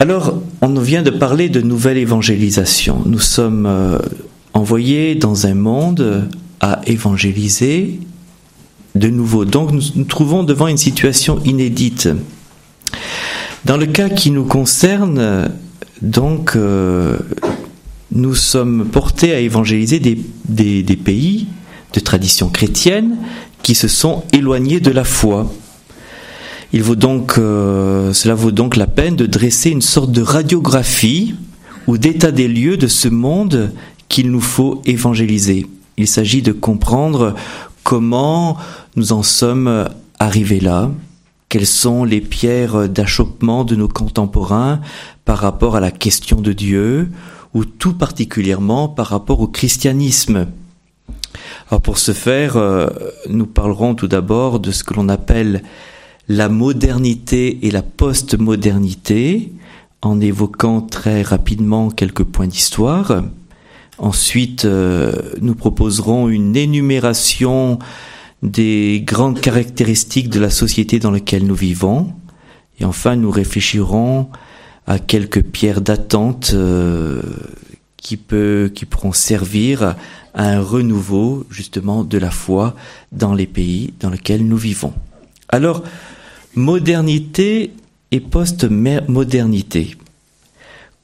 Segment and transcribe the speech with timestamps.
[0.00, 3.02] Alors, on vient de parler de nouvelle évangélisation.
[3.06, 3.98] Nous sommes euh,
[4.52, 6.28] envoyés dans un monde
[6.60, 8.00] à évangéliser
[8.94, 9.44] de nouveau.
[9.44, 12.08] Donc, nous nous trouvons devant une situation inédite.
[13.64, 15.50] Dans le cas qui nous concerne,
[16.02, 17.16] donc, euh,
[18.12, 21.46] nous sommes portés à évangéliser des, pays
[21.92, 23.16] de tradition chrétienne
[23.62, 25.52] qui se sont éloignés de la foi.
[26.74, 31.36] Il vaut donc, euh, cela vaut donc la peine de dresser une sorte de radiographie
[31.86, 33.72] ou d'état des lieux de ce monde
[34.08, 35.68] qu'il nous faut évangéliser.
[35.98, 37.36] Il s'agit de comprendre
[37.84, 38.56] comment
[38.96, 40.90] nous en sommes arrivés là,
[41.48, 44.80] quelles sont les pierres d'achoppement de nos contemporains
[45.24, 47.08] par rapport à la question de Dieu,
[47.54, 50.48] ou tout particulièrement par rapport au christianisme.
[51.84, 52.88] Pour ce faire, euh,
[53.28, 55.62] nous parlerons tout d'abord de ce que l'on appelle
[56.28, 59.52] la modernité et la postmodernité,
[60.02, 63.24] en évoquant très rapidement quelques points d'histoire.
[63.98, 67.78] Ensuite, euh, nous proposerons une énumération
[68.42, 72.12] des grandes caractéristiques de la société dans laquelle nous vivons.
[72.78, 74.28] Et enfin, nous réfléchirons
[74.86, 77.22] à quelques pierres d'attente euh,
[77.96, 78.18] qui,
[78.74, 79.96] qui pourront servir
[80.34, 82.74] à un renouveau justement de la foi
[83.12, 84.92] dans les pays dans lesquels nous vivons.
[85.48, 85.82] Alors,
[86.56, 87.72] modernité
[88.10, 89.96] et post-modernité.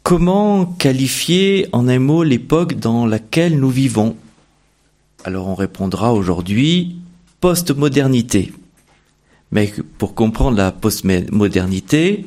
[0.03, 4.17] Comment qualifier en un mot l'époque dans laquelle nous vivons?
[5.25, 6.97] Alors on répondra aujourd'hui
[7.41, 8.53] postmodernité.
[9.53, 12.27] Mais pour comprendre la postmodernité,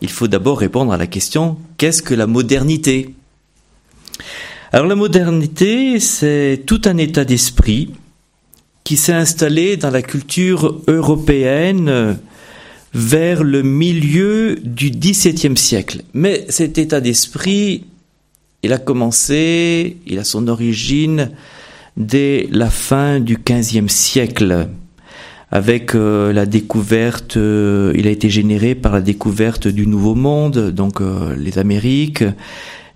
[0.00, 3.14] il faut d'abord répondre à la question qu'est-ce que la modernité?
[4.72, 7.92] Alors la modernité, c'est tout un état d'esprit
[8.82, 12.18] qui s'est installé dans la culture européenne
[12.96, 16.00] vers le milieu du XVIIe siècle.
[16.14, 17.84] Mais cet état d'esprit,
[18.62, 21.30] il a commencé, il a son origine
[21.98, 24.68] dès la fin du XVe siècle,
[25.50, 30.70] avec euh, la découverte, euh, il a été généré par la découverte du Nouveau Monde,
[30.70, 32.24] donc euh, les Amériques,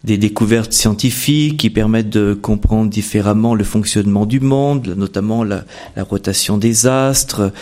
[0.05, 5.65] des découvertes scientifiques qui permettent de comprendre différemment le fonctionnement du monde, notamment la,
[5.99, 7.53] rotation des astres,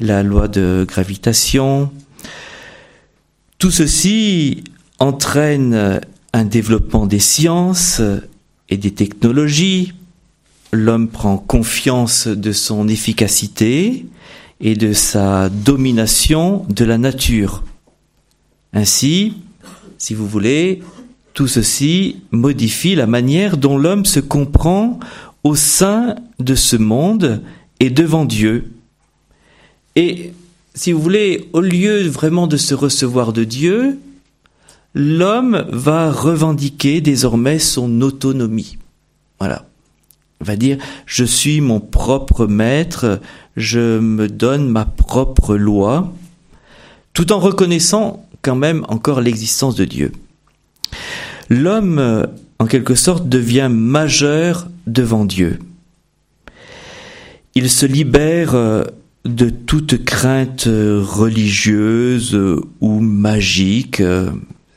[0.00, 1.90] la loi de gravitation.
[3.58, 4.64] Tout ceci
[4.98, 6.00] entraîne
[6.32, 8.00] un développement des sciences
[8.70, 9.92] et des technologies.
[10.72, 14.06] L'homme prend confiance de son efficacité
[14.60, 17.62] et de sa domination de la nature.
[18.72, 19.34] Ainsi,
[19.98, 20.82] si vous voulez,
[21.34, 24.98] tout ceci modifie la manière dont l'homme se comprend
[25.44, 27.42] au sein de ce monde
[27.80, 28.72] et devant Dieu.
[29.96, 30.32] Et
[30.74, 33.98] si vous voulez, au lieu vraiment de se recevoir de Dieu,
[34.94, 38.78] l'homme va revendiquer désormais son autonomie.
[39.38, 39.66] Voilà.
[40.40, 43.20] Il va dire, je suis mon propre maître,
[43.56, 46.12] je me donne ma propre loi,
[47.12, 50.12] tout en reconnaissant quand même encore l'existence de Dieu.
[51.48, 52.26] L'homme,
[52.58, 55.58] en quelque sorte, devient majeur devant Dieu.
[57.54, 58.84] Il se libère euh,
[59.24, 62.38] de toute crainte religieuse
[62.80, 64.02] ou magique.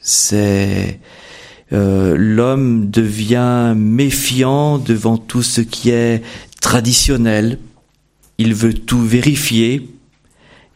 [0.01, 0.99] C'est
[1.73, 6.21] euh, l'homme devient méfiant devant tout ce qui est
[6.61, 7.59] traditionnel.
[8.37, 9.89] Il veut tout vérifier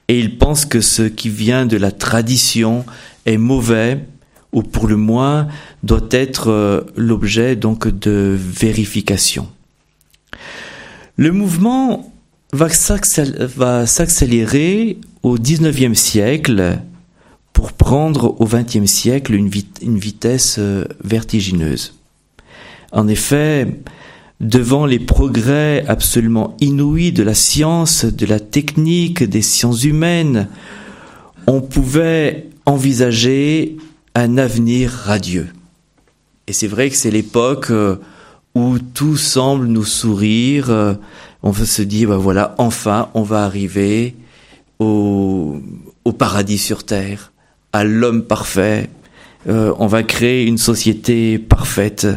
[0.07, 2.85] et il pense que ce qui vient de la tradition
[3.25, 4.00] est mauvais
[4.51, 5.47] ou pour le moins
[5.83, 9.47] doit être euh, l'objet donc de vérification.
[11.17, 12.11] Le mouvement
[12.53, 16.79] va s'accélérer au XIXe siècle
[17.53, 21.93] pour prendre au XXe siècle une, vitesse euh, vertigineuse.
[22.91, 23.67] En effet,
[24.39, 30.47] devant les progrès absolument inouïs de la science, de la technique, des sciences humaines,
[31.47, 33.77] on pouvait envisager
[34.19, 35.48] un avenir radieux.
[36.48, 37.95] Et c'est vrai que c'est l'époque euh,
[38.54, 40.94] où tout semble nous sourire, euh,
[41.42, 44.16] on se dit, bah voilà, enfin, on va arriver
[44.80, 45.62] au,
[46.18, 47.31] paradis sur terre,
[47.71, 48.89] à l'homme parfait.
[49.48, 52.07] Euh, on va créer une société parfaite.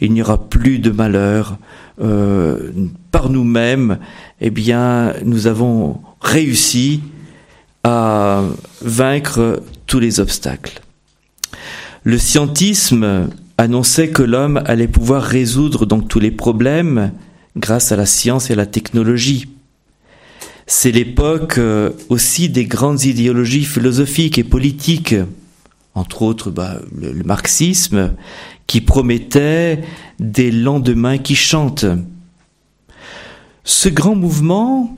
[0.00, 1.58] Il n'y aura plus de malheur.
[1.98, 3.98] Par nous-mêmes,
[4.40, 7.02] eh bien, nous avons réussi
[7.84, 8.42] à
[8.80, 10.80] vaincre tous les obstacles.
[12.02, 17.12] Le scientisme annonçait que l'homme allait pouvoir résoudre donc tous les problèmes
[17.56, 19.48] grâce à la science et à la technologie.
[20.66, 25.14] C'est l'époque euh, aussi des grandes idéologies philosophiques et politiques
[25.94, 28.14] entre autres bah, le, le, marxisme,
[28.66, 29.82] qui promettait
[30.18, 31.86] des lendemains qui chantent.
[33.64, 34.96] Ce grand mouvement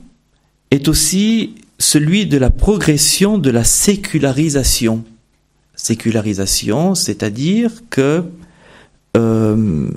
[0.71, 5.03] est aussi celui de la progression de la sécularisation.
[5.83, 8.23] Sécularisation, c'est-à-dire que
[9.17, 9.89] euh,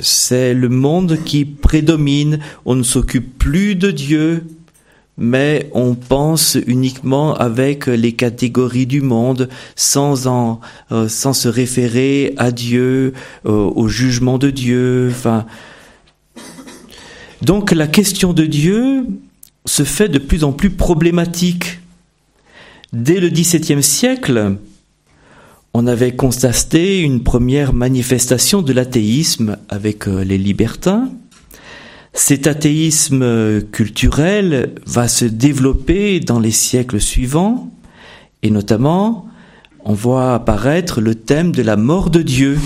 [0.00, 4.42] c'est le monde qui prédomine, on ne s'occupe plus de Dieu,
[5.18, 10.26] mais on pense uniquement avec les catégories du monde, sans
[10.90, 13.12] euh, se référer à Dieu,
[13.44, 15.12] euh, au jugement de Dieu.
[17.42, 19.04] Donc la question de Dieu
[19.66, 21.80] se fait de plus en plus problématique.
[22.94, 24.56] Dès le XVIIe siècle,
[25.74, 31.10] on avait constaté une première manifestation de l'athéisme avec euh, les libertins.
[32.12, 37.70] Cet athéisme culturel va se développer dans les siècles suivants
[38.42, 39.26] et notamment
[39.84, 42.58] on voit apparaître le thème de la mort de Dieu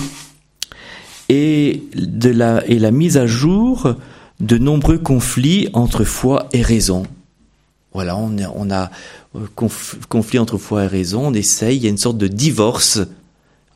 [1.29, 3.95] et, de la, et la mise à jour
[4.41, 7.05] de nombreux conflits entre foi et raison.
[7.97, 8.91] Voilà, on a,
[9.37, 9.47] euh,
[10.11, 13.01] conflit entre foi et raison, on essaye, il y a une sorte de divorce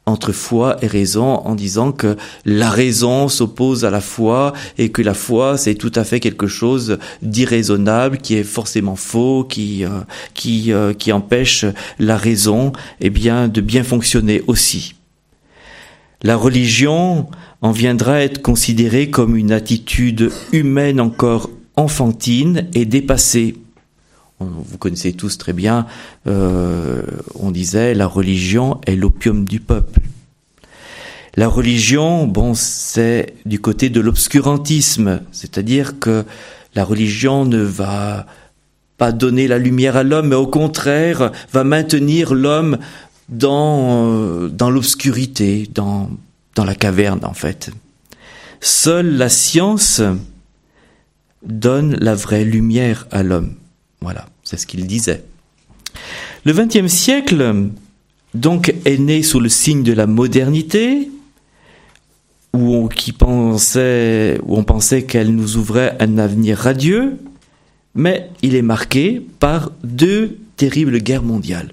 [0.05, 5.01] entre foi et raison en disant que la raison s'oppose à la foi et que
[5.01, 10.03] la foi c'est tout à fait quelque chose d'irraisonnable qui est forcément faux qui euh,
[10.47, 11.65] euh, empêche
[11.99, 14.97] la raison eh de bien fonctionner aussi.
[16.23, 17.27] La religion
[17.63, 23.55] en viendra à être considérée comme une attitude humaine encore enfantine et dépassée
[24.41, 25.87] vous connaissez tous très bien,
[26.27, 27.03] euh,
[27.35, 30.01] on disait la religion est l'opium du peuple.
[31.37, 36.25] La religion, bon, c'est du côté de l'obscurantisme, c'est-à-dire que
[36.75, 38.27] la religion ne va
[38.99, 42.79] pas donner la lumière à l'homme, mais au contraire va maintenir l'homme
[43.29, 46.11] dans, euh, dans l'obscurité, dans,
[46.55, 47.71] dans la caverne en fait.
[48.61, 50.03] Seule la science
[51.43, 53.55] donne la vraie lumière à l'homme.
[54.03, 55.23] Voilà, c'est ce qu'il disait.
[56.45, 57.69] Le XXe siècle,
[58.35, 61.09] donc, est né sous le signe de la modernité,
[62.53, 67.19] où on, qui pensait, où on pensait qu'elle nous ouvrait un avenir radieux,
[67.95, 71.73] mais il est marqué par deux terribles guerres mondiales.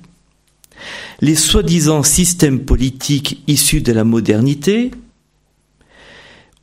[1.22, 4.92] Les soi-disant systèmes politiques issus de la modernité,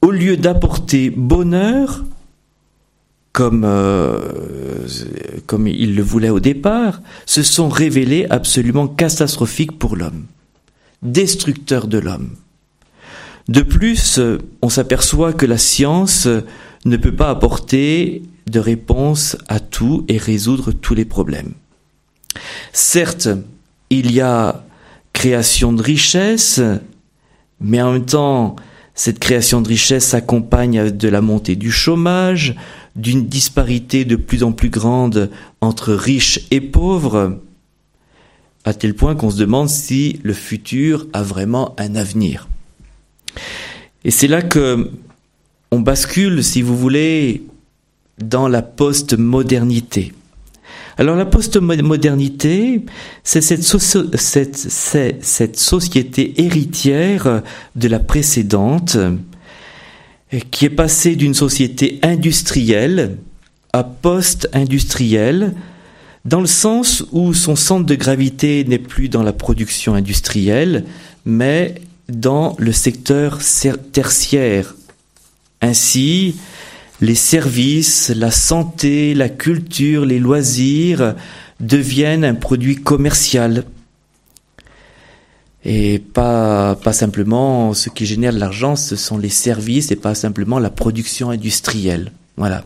[0.01, 2.05] au lieu d'apporter bonheur,
[3.35, 4.17] comme, euh,
[5.47, 10.27] comme il le voulait au départ, se sont révélés absolument catastrophiques pour l'homme,
[11.03, 12.31] destructeurs de l'homme.
[13.49, 14.21] De plus,
[14.63, 16.29] on s'aperçoit que la science
[16.85, 21.55] ne peut pas apporter de réponse à tout et résoudre tous les problèmes.
[22.73, 23.29] Certes,
[23.91, 24.65] il y a
[25.13, 26.61] création de richesse,
[27.61, 28.55] mais en même temps,
[28.95, 32.55] cette création de richesse s'accompagne de la montée du chômage,
[32.97, 35.31] d'une disparité de plus en plus grande
[35.61, 37.41] entre riches et pauvres,
[38.65, 42.49] à tel point qu'on se demande si le futur a vraiment un avenir.
[44.05, 44.91] Et c'est là que
[45.71, 47.43] on bascule, si vous voulez,
[48.19, 50.13] dans la post-modernité.
[50.97, 52.85] Alors la post-modernité,
[53.25, 54.57] c'est cette, cette,
[55.25, 57.43] cette, société héritière
[57.75, 58.97] de la précédente,
[60.51, 63.17] qui est passé d'une société industrielle
[63.73, 65.55] à post-industrielle,
[66.25, 70.85] dans le sens où son centre de gravité n'est plus dans la production industrielle,
[71.27, 71.75] mais
[72.09, 73.41] dans le secteur
[73.93, 74.75] tertiaire.
[75.61, 76.37] Ainsi,
[77.01, 81.15] les services, la santé, la culture, les loisirs
[81.61, 83.65] deviennent un produit commercial
[85.65, 90.59] et pas, simplement ce qui génère de l'argent, ce sont les services et pas simplement
[90.59, 92.13] la production industrielle.
[92.37, 92.65] Voilà.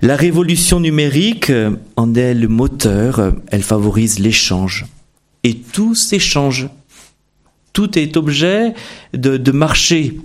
[0.00, 4.86] La révolution numérique euh, en est le moteur, elle favorise l'échange.
[5.44, 6.68] Et tout s'échange.
[7.72, 8.74] Tout est objet
[9.14, 10.18] de, marché.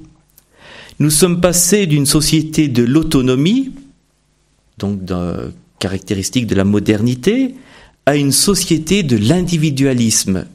[1.00, 3.72] Nous sommes passés d'une société de l'autonomie,
[4.80, 7.56] donc de, caractéristique de la modernité,
[8.06, 10.46] à une société de l'individualisme,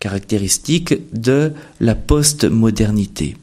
[0.00, 3.36] caractéristique de la postmodernité.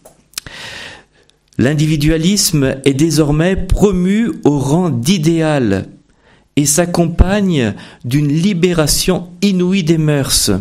[1.57, 5.87] L'individualisme est désormais promu au rang d'idéal
[6.55, 7.73] et s'accompagne
[8.03, 10.51] d'une libération inouïe des mœurs.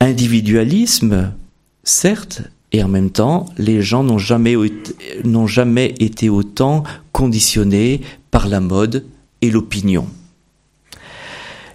[0.00, 1.32] Individualisme,
[1.84, 4.56] certes, et en même temps, les gens n'ont jamais,
[5.24, 8.00] n'ont jamais été autant conditionnés
[8.30, 9.04] par la mode
[9.40, 10.06] et l'opinion.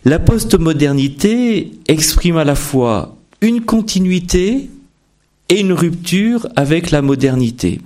[0.04, 4.72] La postmodernité exprime à la fois une continuité
[5.50, 7.80] et une rupture avec la modernité.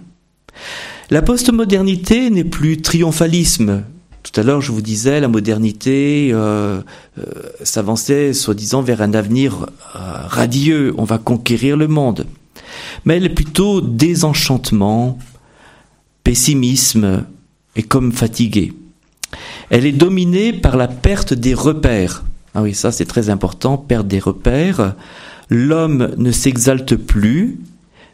[1.09, 3.83] La postmodernité n'est plus triomphalisme.
[4.23, 6.81] Tout à l'heure, je vous disais, la modernité euh,
[7.19, 7.23] euh,
[7.63, 10.93] s'avançait soi-disant vers un avenir euh, radieux.
[10.97, 12.25] On va conquérir le monde.
[13.03, 15.19] Mais elle est plutôt désenchantement,
[16.23, 17.25] pessimisme
[17.75, 18.71] et comme fatiguée.
[19.69, 22.23] Elle est dominée par la perte des repères.
[22.53, 24.95] Ah oui, ça c'est très important, perte des repères.
[25.49, 27.59] L'homme ne s'exalte plus,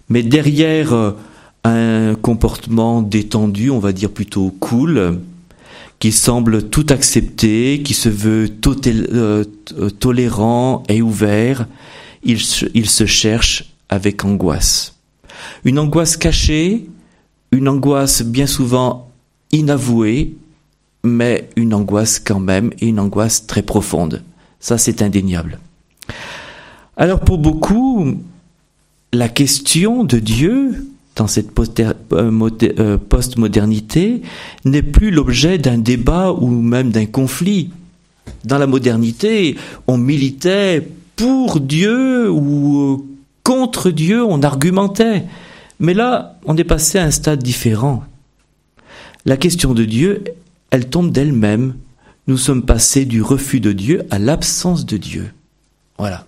[0.10, 1.12] mais derrière euh,
[1.63, 5.20] un comportement détendu, on va dire plutôt cool,
[6.00, 8.50] qui semble tout accepter, qui se veut
[8.88, 9.44] euh,
[10.00, 11.68] tolérant et ouvert,
[12.24, 12.40] il,
[12.74, 14.96] il se cherche avec angoisse.
[15.63, 16.88] Une angoisse cachée,
[17.51, 19.12] une angoisse bien souvent
[19.51, 20.36] inavouée,
[21.03, 24.24] mais une angoisse quand même, et une angoisse très profonde.
[24.60, 25.60] Ça, c'est indéniable.
[26.98, 28.15] Alors pour beaucoup,
[29.13, 34.22] la question de Dieu dans cette euh, euh, post-modernité
[34.65, 37.72] n'est plus l'objet d'un débat ou même d'un conflit.
[38.46, 43.05] Dans la modernité, on militait pour Dieu ou
[43.43, 45.25] contre Dieu, on argumentait.
[45.79, 48.03] Mais là, on est passé à un stade différent.
[49.25, 50.24] La question de Dieu,
[50.72, 51.75] elle tombe d'elle-même.
[52.28, 55.32] Nous sommes passés du refus de Dieu à l'absence de Dieu.
[55.98, 56.25] Voilà.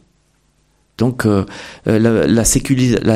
[0.98, 1.46] Donc euh,
[1.88, 2.46] euh, la, la,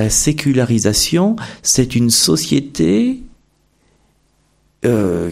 [0.09, 3.21] sécularisation, c'est une société
[4.85, 5.31] euh,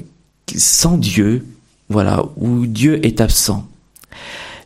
[0.55, 1.43] sans Dieu,
[1.89, 3.67] voilà, où Dieu est absent.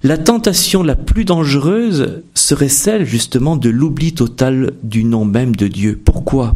[0.03, 5.67] La tentation la plus dangereuse serait celle justement de l'oubli total du nom même de
[5.67, 5.99] Dieu.
[6.03, 6.55] Pourquoi?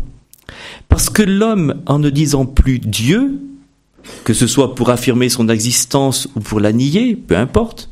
[0.88, 3.40] Parce que l'homme, en ne disant plus Dieu,
[4.24, 7.90] que ce soit pour affirmer son existence ou pour la nier, peu importe,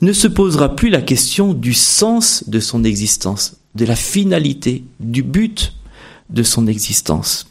[0.00, 5.22] ne se posera plus la question du sens de son existence, de la finalité, du
[5.22, 5.74] but
[6.30, 7.46] de son existence.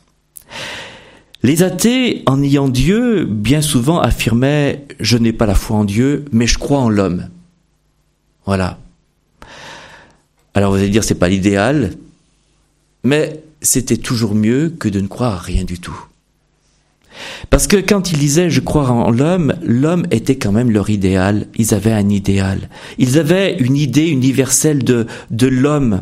[1.43, 6.25] Les athées, en ayant Dieu, bien souvent affirmaient⁇ Je n'ai pas la foi en Dieu,
[6.31, 7.19] mais je crois en l'homme⁇
[8.45, 8.79] Voilà.
[10.53, 11.93] Alors vous allez dire c'est pas l'idéal,
[13.03, 16.07] mais c'était toujours mieux que de ne croire à rien du tout.
[17.49, 21.47] Parce que quand ils disaient je crois en l'homme, l'homme était quand même leur idéal.
[21.55, 22.69] Ils avaient un idéal.
[22.97, 26.01] Ils avaient une idée universelle de, de l'homme.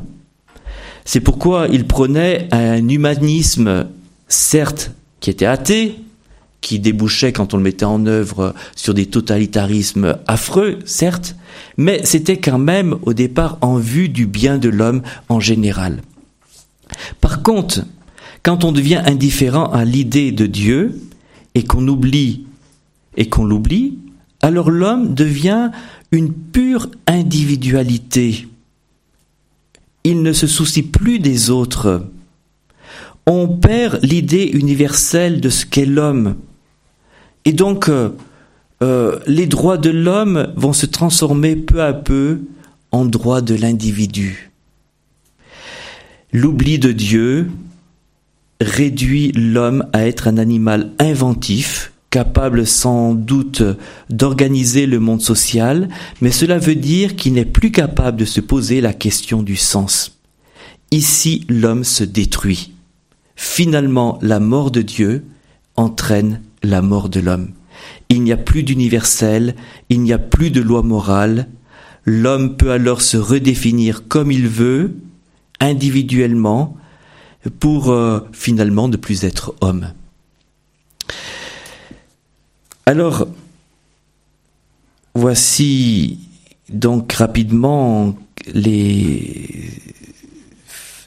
[1.06, 3.88] C'est pourquoi ils prenaient un humanisme,
[4.28, 5.96] certes qui était athée,
[6.62, 11.36] qui débouchait quand on le mettait en œuvre sur des totalitarismes affreux, certes,
[11.78, 16.02] mais c'était quand même au départ en vue du bien de l'homme en général.
[17.22, 17.82] Par contre,
[18.46, 21.02] quand on devient indifférent à l'idée de Dieu
[21.56, 22.46] et qu'on oublie
[23.18, 23.98] et qu'on l'oublie,
[24.42, 25.72] alors l'homme devient
[26.12, 28.48] une pure individualité.
[30.04, 32.06] Il ne se soucie plus des autres
[33.28, 36.36] on perd l'idée universelle de ce qu'est l'homme.
[37.46, 38.10] Et donc, euh,
[38.84, 42.42] euh, les droits de l'homme vont se transformer peu à peu
[42.92, 44.52] en droits de l'individu.
[46.32, 47.50] L'oubli de Dieu
[48.62, 53.62] réduit l'homme à être un animal inventif, capable sans doute
[54.10, 55.90] d'organiser le monde social,
[56.22, 60.18] mais cela veut dire qu'il n'est plus capable de se poser la question du sens.
[60.92, 62.72] Ici, l'homme se détruit.
[63.36, 65.26] Finalement, la mort de Dieu
[65.76, 67.50] entraîne la mort de l'homme.
[68.08, 69.56] Il n'y a plus d'universel,
[69.90, 71.48] il n'y a plus de loi morale.
[72.06, 74.96] L'homme peut alors se redéfinir comme il veut,
[75.60, 76.78] individuellement,
[77.50, 79.92] pour euh, finalement ne plus être homme.
[82.86, 83.28] Alors,
[85.14, 86.20] voici
[86.70, 88.16] donc rapidement
[88.54, 89.72] les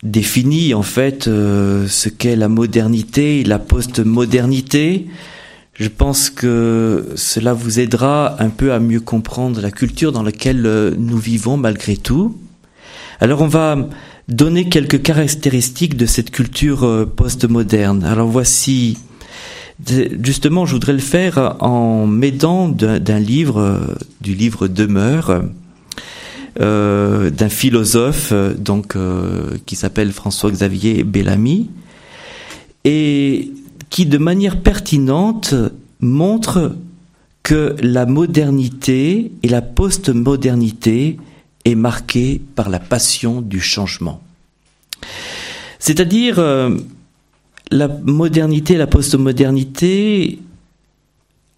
[0.02, 5.06] définit en fait euh, ce qu'est la modernité la postmodernité.
[5.74, 10.66] Je pense que cela vous aidera un peu à mieux comprendre la culture dans laquelle
[10.66, 12.36] euh, nous vivons malgré tout.
[13.20, 13.76] Alors on va
[14.28, 18.04] donner quelques caractéristiques de cette culture euh, postmoderne.
[18.04, 18.98] Alors voici,
[20.22, 25.42] justement, je voudrais le faire en m'aidant d'un livre, du livre Demeure,
[26.60, 31.70] euh, d'un philosophe euh, donc euh, qui s'appelle François-Xavier Bellamy
[32.82, 33.52] et
[33.90, 35.54] qui de manière pertinente
[36.00, 36.74] montre
[37.44, 41.18] que la modernité et la postmodernité
[41.68, 44.20] est marquée par la passion du changement.
[45.78, 46.40] C'est-à-dire
[47.70, 50.38] la modernité la postmodernité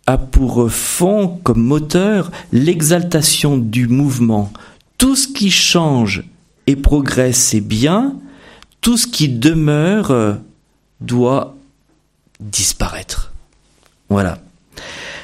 [0.07, 4.53] a pour fond, comme moteur, l'exaltation du mouvement.
[4.99, 6.25] Tout ce qui change
[6.67, 8.17] et progresse est bien,
[8.81, 10.39] tout ce qui demeure
[11.01, 11.57] doit
[12.41, 13.33] disparaître.
[14.09, 14.43] Voilà.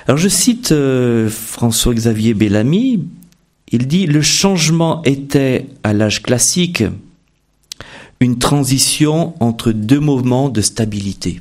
[0.07, 3.05] Alors je cite euh, François-Xavier Bellamy,
[3.73, 6.85] il dit Le changement était, à l'âge classique,
[8.21, 11.41] une transition entre deux mouvements de stabilité.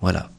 [0.00, 0.30] Voilà.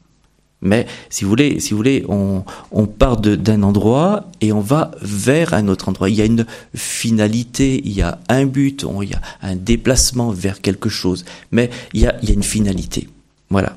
[0.62, 4.90] Mais si vous voulez, si vous voulez, on, on part d'un endroit et on va
[5.00, 6.10] vers un autre endroit.
[6.10, 10.30] Il y a une finalité, il y a un but, il y a un déplacement
[10.30, 11.24] vers quelque chose.
[11.50, 13.08] Mais il y a, il y a une finalité.
[13.48, 13.76] Voilà.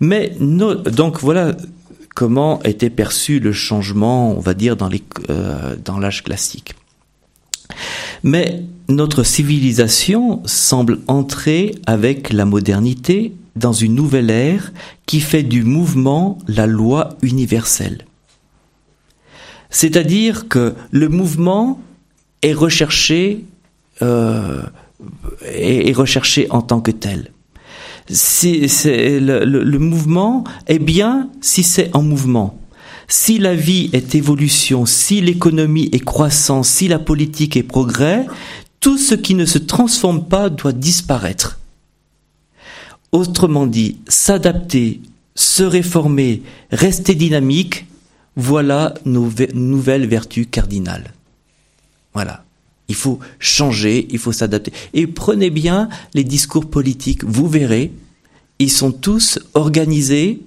[0.00, 1.56] Mais donc voilà
[2.20, 4.90] comment était perçu le changement, on va dire, dans
[5.30, 6.74] euh, l'âge classique.
[8.22, 14.70] Mais notre civilisation semble entrer avec la modernité dans une nouvelle ère
[15.06, 18.04] qui fait du mouvement la loi universelle.
[19.70, 21.80] C'est-à-dire que le mouvement
[22.42, 23.46] est recherché,
[24.02, 24.60] euh,
[25.46, 27.30] est recherché en tant que tel.
[28.12, 32.58] C'est, le, le mouvement est bien si c'est en mouvement.
[33.08, 38.26] Si la vie est évolution, si l'économie est croissance, si la politique est progrès,
[38.78, 41.58] tout ce qui ne se transforme pas doit disparaître.
[43.12, 45.00] Autrement dit, s'adapter,
[45.34, 47.86] se réformer, rester dynamique,
[48.36, 51.12] voilà nos nouvelles vertus cardinales.
[52.14, 52.44] Voilà.
[52.90, 54.72] Il faut changer, il faut s'adapter.
[54.94, 57.92] Et prenez bien les discours politiques, vous verrez,
[58.58, 60.40] ils sont tous organisés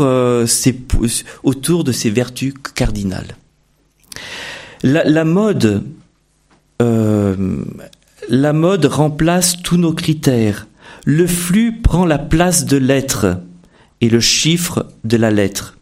[0.00, 0.46] euh,
[1.42, 3.36] autour de ces vertus cardinales.
[6.80, 7.64] Euh,
[8.28, 10.66] la mode remplace tous nos critères.
[11.04, 13.38] Le flux prend la place de l'être
[14.00, 15.77] et le chiffre de la lettre.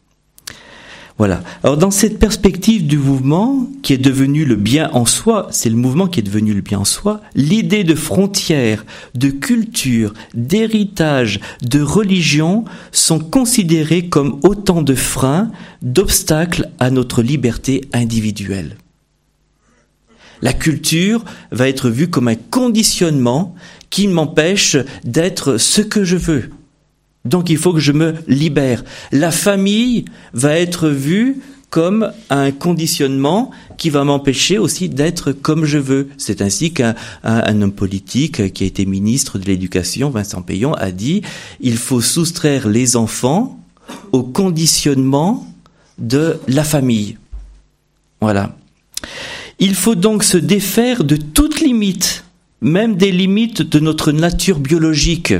[1.18, 1.42] Voilà.
[1.62, 5.76] Alors dans cette perspective du mouvement qui est devenu le bien en soi, c'est le
[5.76, 11.80] mouvement qui est devenu le bien en soi, l'idée de frontières, de culture, d'héritage, de
[11.80, 18.76] religion sont considérées comme autant de freins, d'obstacles à notre liberté individuelle.
[20.42, 23.54] La culture va être vue comme un conditionnement
[23.88, 26.50] qui m'empêche d'être ce que je veux.
[27.26, 28.84] Donc il faut que je me libère.
[29.12, 35.78] La famille va être vue comme un conditionnement qui va m'empêcher aussi d'être comme je
[35.78, 36.08] veux.
[36.16, 41.22] C'est ainsi qu'un homme politique qui a été ministre de l'Éducation, Vincent Payon, a dit
[41.60, 43.60] il faut soustraire les enfants
[44.12, 45.46] au conditionnement
[45.98, 47.18] de la famille.
[48.20, 48.56] Voilà.
[49.58, 52.24] Il faut donc se défaire de toute limite,
[52.60, 55.34] même des limites de notre nature biologique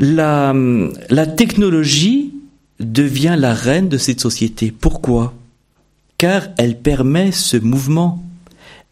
[0.00, 2.32] la, technologie
[2.80, 4.72] devient la reine de cette société.
[4.72, 5.34] Pourquoi?
[6.18, 8.22] Car elle permet ce mouvement.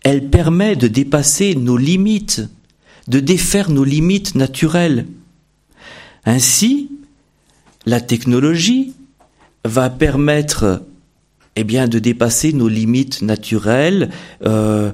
[0.03, 2.43] Elle permet de dépasser nos limites,
[3.09, 5.07] de défaire nos limites naturelles.
[6.25, 6.91] Ainsi,
[7.87, 8.95] la technologie
[9.65, 10.83] va permettre
[11.61, 14.11] eh bien, de dépasser nos limites naturelles.
[14.47, 14.93] Euh,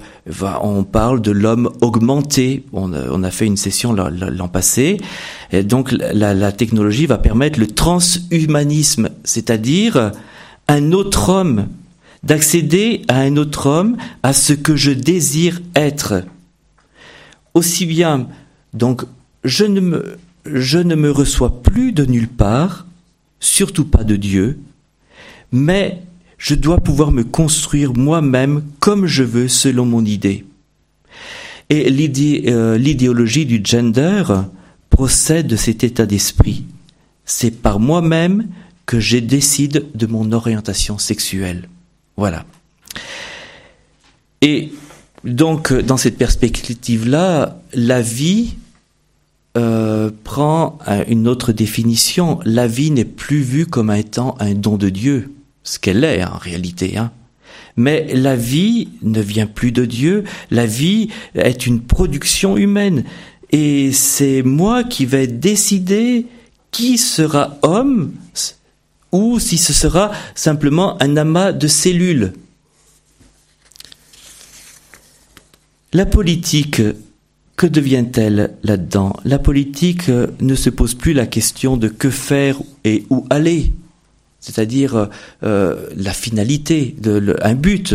[0.63, 2.65] on parle de l'homme augmenté.
[2.73, 4.97] On a, fait une session l'an passé.
[5.53, 10.13] Et donc, la, technologie va permettre le transhumanisme, c'est-à-dire
[10.67, 11.67] un autre homme,
[12.23, 16.25] d'accéder à un autre homme, à ce que je désire être.
[17.53, 18.29] Aussi bien,
[18.73, 19.03] donc,
[19.45, 22.87] je ne me, je ne me reçois plus de nulle part,
[23.39, 24.59] surtout pas de Dieu,
[25.53, 26.03] mais
[26.39, 30.45] je dois pouvoir me construire moi-même comme je veux selon mon idée.
[31.71, 31.87] Et
[32.49, 34.25] euh, l'idéologie du gender
[34.91, 36.65] procède de cet état d'esprit.
[37.25, 38.49] C'est par moi-même
[38.87, 41.69] que je décide de mon orientation sexuelle.
[42.17, 42.45] Voilà.
[44.43, 44.73] Et
[45.25, 48.57] donc, dans cette perspective-là, la vie
[49.57, 52.41] euh, prend une autre définition.
[52.45, 55.33] La vie n'est plus vue comme étant un don de Dieu
[55.65, 56.97] ce qu'elle est en réalité.
[56.97, 57.11] Hein.
[57.77, 63.05] Mais la vie ne vient plus de Dieu, la vie est une production humaine.
[63.51, 66.27] Et c'est moi qui vais décider
[66.71, 68.13] qui sera homme
[69.13, 72.33] ou si ce sera simplement un amas de cellules.
[75.93, 76.83] La politique,
[77.57, 79.15] que devient-elle là-dedans?
[79.25, 83.73] La politique ne se pose plus la question de que faire et où aller
[84.45, 85.07] c'est-à-dire euh,
[85.43, 87.95] euh, la finalité, de, un but.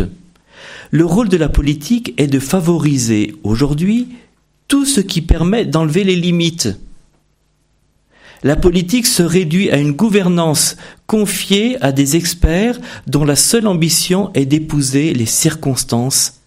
[0.90, 4.08] Le rôle de la politique est de favoriser aujourd'hui
[4.66, 6.76] tout ce qui permet d'enlever les limites.
[8.42, 14.32] La politique se réduit à une gouvernance confiée à des experts dont la seule ambition
[14.34, 16.40] est d'épouser les circonstances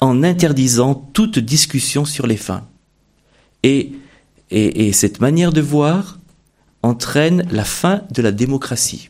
[0.00, 2.66] en interdisant toute discussion sur les fins.
[3.62, 3.92] Et,
[4.50, 6.18] et, cette manière de voir
[6.82, 9.08] entraîne la fin de la démocratie.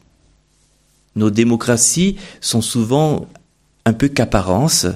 [1.16, 3.26] Nos démocraties sont souvent
[3.84, 4.86] un peu qu'apparence,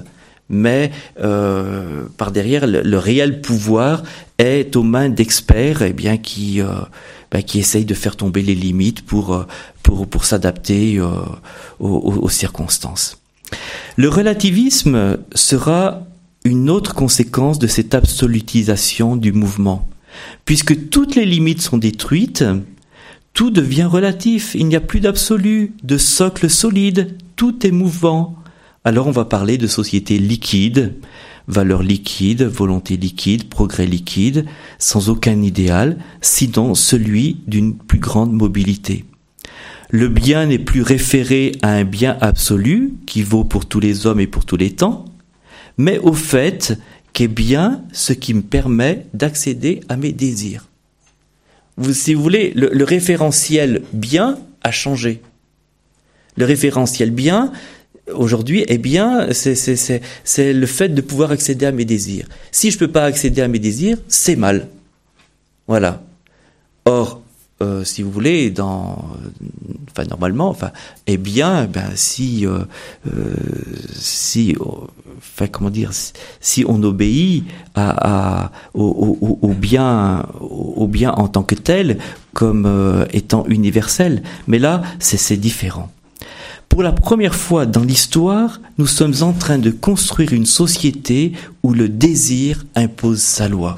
[0.49, 4.03] mais euh, par derrière, le, réel pouvoir
[4.37, 6.67] est aux mains d'experts eh bien, qui, euh,
[7.31, 9.47] ben, qui essayent de faire tomber les limites pour, euh,
[9.81, 11.39] pour, pour s'adapter aux,
[11.79, 13.17] aux circonstances.
[13.95, 16.03] Le relativisme sera
[16.43, 19.87] une autre conséquence de cette absolutisation du mouvement.
[20.45, 22.43] Puisque toutes les limites sont détruites,
[23.33, 28.35] tout devient relatif, il n'y a plus d'absolu, de socle solide, tout est mouvant.
[28.83, 30.95] Alors on va parler de société liquide,
[31.47, 34.45] valeur liquide, volonté liquide, progrès liquide,
[34.79, 39.05] sans aucun idéal, sinon celui d'une plus grande mobilité.
[39.89, 44.21] Le bien n'est plus référé à un bien absolu qui vaut pour tous les hommes
[44.21, 45.05] et pour tous les temps,
[45.77, 46.79] mais au fait
[47.13, 50.70] qu'est bien ce qui me permet d'accéder à mes désirs.
[51.93, 55.21] Si vous voulez, le, le référentiel bien a changé.
[56.37, 57.51] Le référentiel bien,
[58.13, 62.27] aujourd'hui, eh bien, c'est le fait de pouvoir accéder à mes désirs.
[62.51, 64.67] Si je ne peux pas accéder à mes désirs, c'est mal.
[65.67, 66.03] Voilà.
[66.85, 67.20] Or,
[67.61, 68.53] euh, si vous voulez,
[70.09, 70.55] normalement,
[71.07, 72.59] eh bien, ben si, euh,
[73.13, 73.35] euh,
[75.51, 75.91] comment dire,
[76.39, 77.45] si on obéit
[78.73, 81.99] au, bien, au bien en tant que tel,
[82.33, 84.23] comme étant universel.
[84.47, 85.91] Mais là, c'est différent.
[86.67, 91.73] Pour la première fois dans l'histoire, nous sommes en train de construire une société où
[91.73, 93.77] le désir impose sa loi.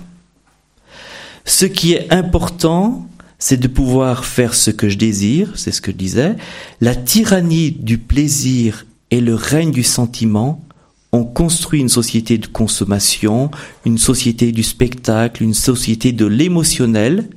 [1.45, 3.07] Ce qui est important,
[3.43, 6.37] c'est de pouvoir faire ce que je désire, c'est ce que je disais.
[6.79, 10.63] La tyrannie du plaisir et le règne du sentiment
[11.11, 13.51] ont construit une société de consommation,
[13.83, 17.27] une société du spectacle, une société de l'émotionnel,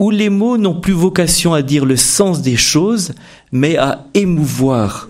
[0.00, 3.12] où les mots n'ont plus vocation à dire le sens des choses,
[3.52, 5.08] mais à émouvoir.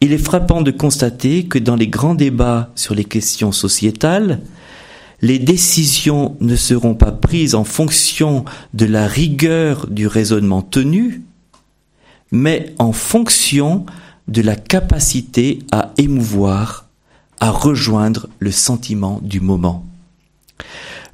[0.00, 4.40] Il est frappant de constater que dans les grands débats sur les questions sociétales,
[5.22, 11.22] les décisions ne seront pas prises en fonction de la rigueur du raisonnement tenu,
[12.32, 13.86] mais en fonction
[14.28, 16.88] de la capacité à émouvoir,
[17.40, 19.86] à rejoindre le sentiment du moment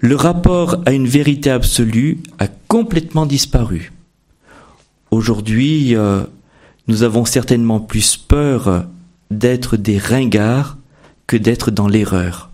[0.03, 3.93] le rapport à une vérité absolue a complètement disparu.
[5.13, 6.25] Aujourd'hui, euh,
[6.89, 8.87] nous avons certainement plus peur
[9.31, 10.77] d'être des ringards
[11.29, 12.51] que d'être dans l'erreur.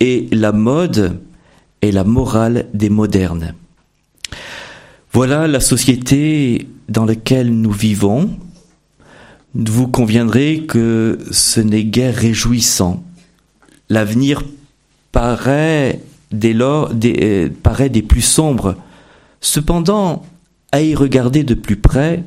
[0.00, 1.20] Et la mode
[1.82, 3.54] est la morale des modernes.
[5.12, 8.30] Voilà la société dans laquelle nous vivons.
[9.54, 13.02] Vous conviendrez que ce n'est guère réjouissant.
[13.88, 14.42] L'avenir
[15.12, 18.76] paraît dès lors des, euh, paraît des plus sombres.
[19.40, 20.26] Cependant,
[20.72, 22.24] à y regarder de plus près,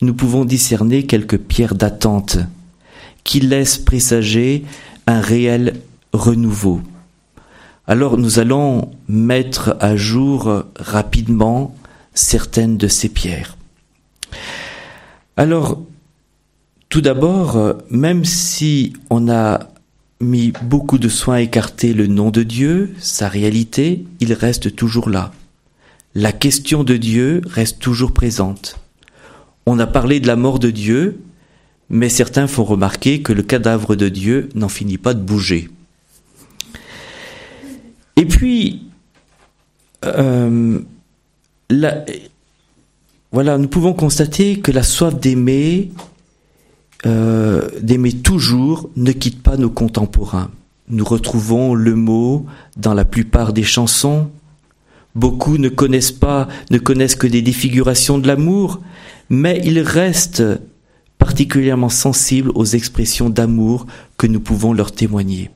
[0.00, 2.38] nous pouvons discerner quelques pierres d'attente
[3.24, 4.64] qui laissent présager
[5.06, 5.74] un réel
[6.18, 6.80] renouveau.
[7.86, 11.74] Alors nous allons mettre à jour rapidement
[12.12, 13.56] certaines de ces pierres.
[15.36, 15.80] Alors,
[16.88, 19.68] tout d'abord, même si on a
[20.20, 25.08] mis beaucoup de soin à écarter le nom de Dieu, sa réalité, il reste toujours
[25.08, 25.32] là.
[26.14, 28.78] La question de Dieu reste toujours présente.
[29.66, 31.20] On a parlé de la mort de Dieu,
[31.90, 35.70] mais certains font remarquer que le cadavre de Dieu n'en finit pas de bouger.
[38.18, 38.82] Et puis,
[40.04, 40.80] euh,
[43.30, 45.92] voilà, nous pouvons constater que la soif d'aimer
[47.06, 50.50] euh, d'aimer toujours ne quitte pas nos contemporains.
[50.88, 54.30] Nous retrouvons le mot dans la plupart des chansons.
[55.14, 58.80] Beaucoup ne connaissent pas, ne connaissent que des défigurations de l'amour,
[59.30, 60.42] mais ils restent
[61.18, 65.50] particulièrement sensibles aux expressions d'amour que nous pouvons leur témoigner.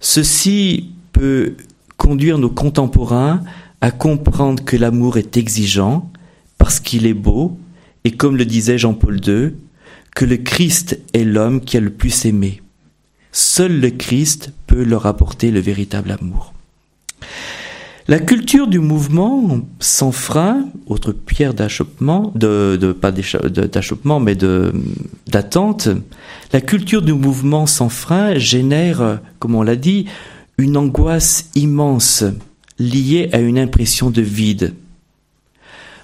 [0.00, 1.54] Ceci peut
[1.96, 3.42] conduire nos contemporains
[3.80, 6.10] à comprendre que l'amour est exigeant
[6.58, 7.58] parce qu'il est beau,
[8.04, 9.52] et comme le disait Jean-Paul II,
[10.14, 12.62] que le Christ est l'homme qui a le plus aimé.
[13.32, 16.52] Seul le Christ peut leur apporter le véritable amour.
[18.08, 24.36] La culture du mouvement sans frein, autre pierre d'achoppement, de, de, pas d'achoppement, mais
[25.26, 25.88] d'attente,
[26.52, 30.06] la culture du mouvement sans frein génère, comme on l'a dit,
[30.58, 32.24] une angoisse immense
[32.78, 34.74] liée à une impression de vide.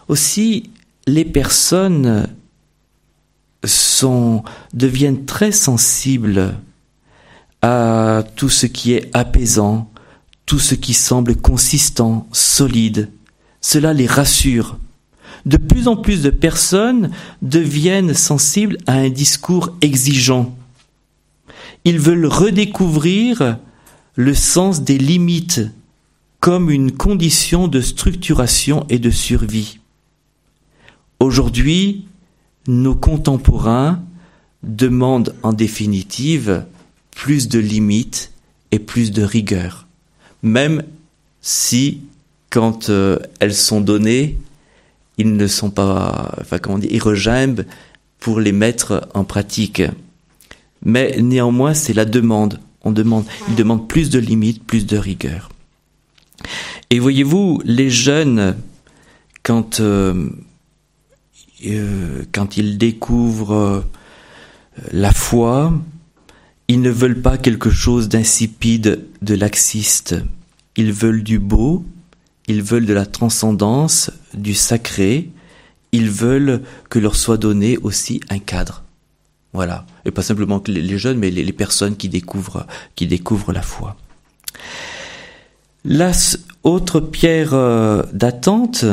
[0.08, 0.70] aussi
[1.06, 2.28] les personnes
[3.64, 4.42] sont,
[4.74, 6.54] deviennent très sensibles
[7.62, 9.90] à tout ce qui est apaisant,
[10.46, 13.11] tout ce qui semble consistant, solide.
[13.61, 14.78] Cela les rassure.
[15.46, 17.11] De plus en plus de personnes
[17.42, 20.54] deviennent sensibles à un discours exigeant.
[21.84, 23.58] Ils veulent redécouvrir
[24.18, 25.61] le sens des limites
[26.40, 29.78] comme une condition de structuration et de survie.
[31.20, 32.09] Aujourd'hui,
[32.66, 34.02] nos contemporains
[34.64, 36.64] demandent en définitive
[37.12, 38.33] plus de limites
[38.72, 39.87] et plus de rigueur,
[40.42, 40.83] même
[41.40, 42.00] si
[42.50, 44.37] quand euh, elles sont données,
[45.18, 47.64] ils ne sont pas, enfin comment dire, ils regimbent
[48.18, 49.81] pour les mettre en pratique.
[50.85, 52.59] Mais néanmoins, c'est la demande.
[52.83, 55.51] On demande, ils demandent plus de limites, plus de rigueur.
[56.91, 58.57] Et voyez-vous, les jeunes,
[59.43, 60.29] quand euh,
[61.67, 63.81] euh, quand ils découvrent euh,
[64.93, 65.73] la foi,
[66.69, 70.17] ils ne veulent pas quelque chose d'insipide, de laxiste.
[70.77, 71.85] Ils veulent du beau,
[72.47, 75.31] ils veulent de la transcendance, du sacré.
[75.93, 78.85] Ils veulent que leur soit donné aussi un cadre.
[79.59, 79.85] Voilà.
[80.05, 82.64] Et pas simplement les jeunes, mais les personnes qui découvrent,
[83.53, 83.97] la foi.
[85.85, 86.12] La
[86.62, 88.85] autre pierre euh, d'attente,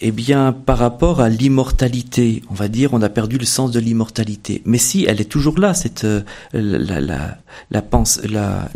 [0.00, 3.80] eh bien, par rapport à l'immortalité, on va dire, on a perdu le sens de
[3.80, 4.62] l'immortalité.
[4.64, 6.22] Mais si, elle est toujours là, cette euh,
[6.54, 7.36] la la
[7.70, 8.70] la,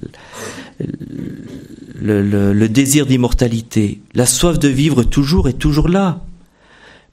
[1.98, 6.25] le désir d'immortalité, la soif de vivre toujours est toujours là,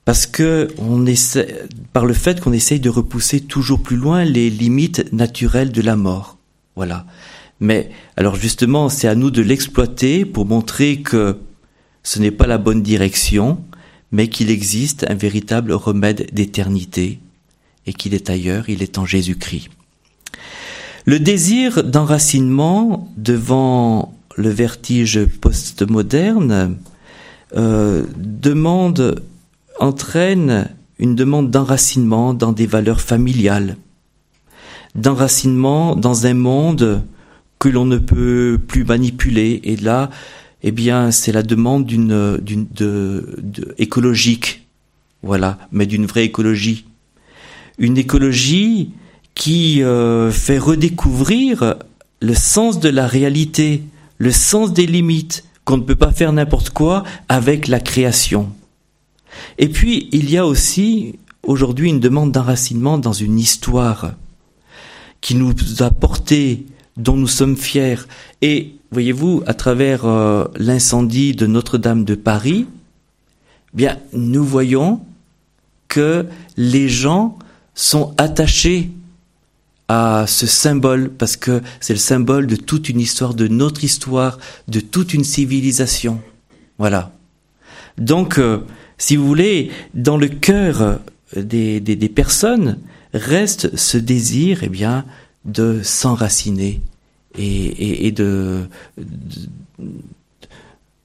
[0.06, 4.50] parce que on essaie, par le fait qu'on essaye de repousser toujours plus loin les
[4.50, 6.38] limites naturelles de la mort.
[6.76, 7.06] Voilà.
[7.60, 11.38] Mais alors justement, c'est à nous de l'exploiter pour montrer que
[12.04, 13.64] ce n'est pas la bonne direction
[14.14, 17.20] mais qu'il existe un véritable remède d'éternité,
[17.88, 19.70] et qu'il est ailleurs, il est en Jésus-Christ.
[21.06, 26.78] Le désir d'enracinement devant le vertige postmoderne
[27.58, 29.22] euh, demande,
[29.80, 33.78] entraîne une demande d'enracinement dans des valeurs familiales,
[34.96, 37.04] d'enracinement dans un monde
[37.60, 39.62] que l'on ne peut plus manipuler.
[39.64, 40.10] Et là,
[40.64, 44.68] eh bien, c'est la demande d'une, de, écologique,
[45.22, 46.86] voilà, mais d'une vraie écologie.
[47.78, 48.92] Une écologie
[49.36, 51.76] qui euh, fait redécouvrir
[52.22, 53.84] le sens de la réalité,
[54.18, 58.52] le sens des limites, qu'on ne peut pas faire n'importe quoi avec la création.
[59.58, 64.14] Et puis, il y a aussi aujourd'hui une demande d'enracinement dans une histoire
[65.22, 66.66] qui nous a porté,
[66.98, 68.08] dont nous sommes fiers.
[68.42, 72.68] Et voyez-vous, à travers euh, l'incendie de Notre-Dame de Paris,
[73.74, 75.02] bien, nous voyons
[75.88, 76.26] que
[76.58, 77.38] les gens
[77.76, 78.92] sont attachés
[79.88, 84.40] à ce symbole parce que c'est le symbole de toute une histoire, de notre histoire,
[84.68, 86.22] de toute une civilisation.
[86.78, 87.12] Voilà.
[87.98, 88.60] Donc, euh,
[89.04, 91.02] si vous voulez, dans le cœur
[91.36, 92.80] des, des, personnes
[93.14, 95.04] reste ce désir, eh bien,
[95.44, 96.80] de s'enraciner
[97.38, 98.62] et, de,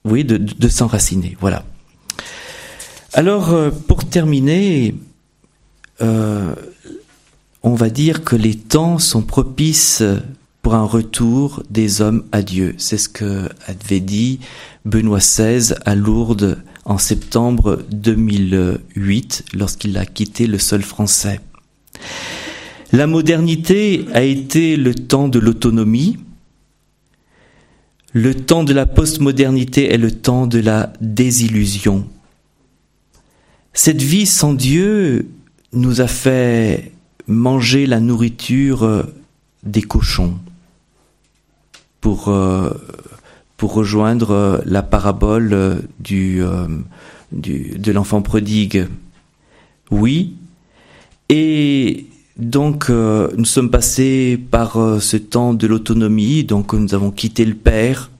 [0.05, 1.37] oui, de, de s'enraciner.
[1.41, 1.65] Voilà.
[3.15, 4.95] Alors, euh, pour terminer,
[6.01, 6.55] euh,
[7.65, 10.05] on va dire que les temps sont propices
[10.63, 12.77] pour un retour des hommes à Dieu.
[12.79, 14.39] C'est ce que avait dit
[14.85, 21.41] Benoît XVI à Lourdes en septembre 2008 lorsqu'il a quitté le sol français.
[22.93, 26.17] La modernité a été le temps de l'autonomie.
[28.15, 32.09] Le temps de la postmodernité est le temps de la désillusion.
[33.75, 35.29] Cette vie sans Dieu
[35.75, 36.93] nous a fait
[37.27, 39.07] manger la nourriture
[39.63, 40.39] des cochons
[42.01, 42.71] pour, euh,
[43.59, 46.69] pour rejoindre la parabole du, euh,
[47.33, 48.87] du de l'enfant prodigue.
[49.91, 50.37] Oui,
[51.29, 52.07] et
[52.39, 57.45] donc euh, nous sommes passés par euh, ce temps de l'autonomie, donc nous avons quitté
[57.45, 58.11] le Père,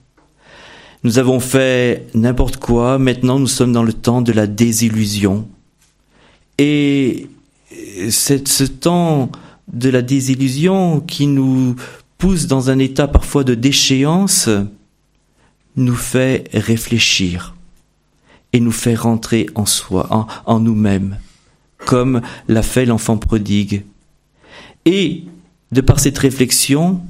[1.03, 5.47] nous avons fait n'importe quoi, maintenant nous sommes dans le temps de la désillusion.
[6.57, 7.29] Et
[8.09, 9.31] c'est ce temps
[9.71, 11.77] de la désillusion qui nous
[12.17, 14.49] pousse dans un état parfois de déchéance,
[15.79, 17.55] nous fait réfléchir
[18.53, 21.17] et nous fait rentrer en soi, en, nous-mêmes,
[21.77, 23.85] comme l'a fait l'enfant prodigue.
[24.85, 25.25] Et
[25.71, 27.01] de par cette réflexion,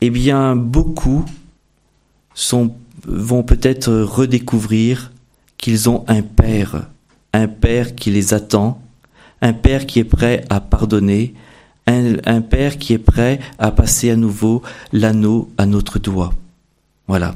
[0.00, 1.24] eh bien, beaucoup
[3.04, 5.12] vont peut-être redécouvrir
[5.58, 6.86] qu'ils ont un Père
[7.32, 8.80] un Père qui les attend,
[9.40, 11.34] un Père qui est prêt à pardonner,
[11.86, 16.32] un, Père qui est prêt à passer à nouveau l'anneau à notre doigt.
[17.08, 17.34] Voilà.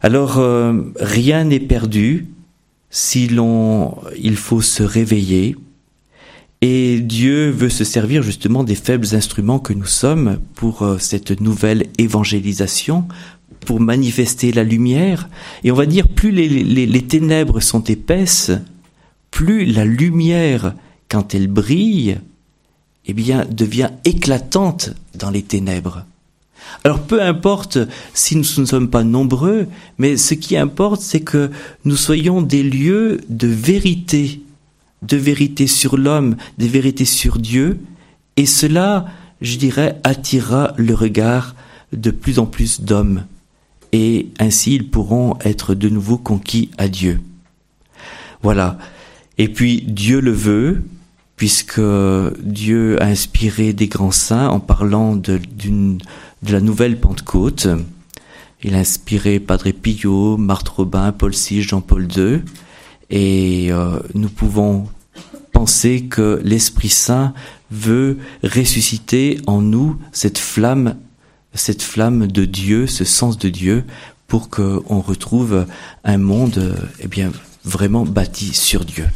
[0.00, 2.26] Alors, euh, rien n'est perdu
[2.90, 5.56] si l'on, il faut se réveiller.
[6.62, 11.40] Et Dieu veut se servir justement des faibles instruments que nous sommes pour euh, cette
[11.40, 13.06] nouvelle évangélisation,
[13.60, 15.28] pour manifester la lumière.
[15.64, 18.52] Et on va dire, plus les, ténèbres sont épaisses,
[19.30, 20.74] plus la lumière,
[21.08, 22.18] quand elle brille,
[23.04, 26.04] eh bien, devient éclatante dans les ténèbres.
[26.84, 27.78] Alors peu importe
[28.14, 29.66] si nous ne sommes pas nombreux,
[29.98, 31.50] mais ce qui importe, c'est que
[31.84, 34.42] nous soyons des lieux de vérité,
[35.02, 37.78] de vérité sur l'homme, de vérité sur Dieu,
[38.36, 39.06] et cela,
[39.40, 41.54] je dirais, attirera le regard
[41.92, 43.24] de plus en plus d'hommes
[43.92, 47.20] et ainsi ils pourront être de nouveau conquis à Dieu.
[48.42, 48.78] Voilà.
[49.38, 50.84] Et puis Dieu le veut,
[51.36, 51.80] puisque
[52.42, 55.40] Dieu a inspiré des grands saints en parlant de,
[56.46, 57.66] de la nouvelle Pentecôte.
[58.62, 62.42] Il a inspiré Padre Pio, Marthe Robin, Paul VI, Jean-Paul II,
[63.10, 64.88] et euh, nous pouvons
[65.52, 67.34] penser que l'Esprit Saint
[67.70, 70.96] veut ressusciter en nous cette flamme
[71.54, 73.84] cette flamme de Dieu, ce sens de Dieu,
[74.26, 75.66] pour qu'on retrouve
[76.04, 77.32] un monde, eh bien,
[77.64, 79.06] vraiment bâti sur Dieu.